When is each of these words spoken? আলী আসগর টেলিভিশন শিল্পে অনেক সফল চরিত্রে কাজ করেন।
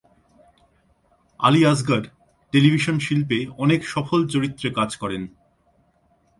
আলী 1.39 1.61
আসগর 1.65 2.03
টেলিভিশন 2.53 2.97
শিল্পে 2.99 3.39
অনেক 3.57 3.81
সফল 3.85 4.19
চরিত্রে 4.27 4.67
কাজ 4.75 4.89
করেন। 4.95 5.23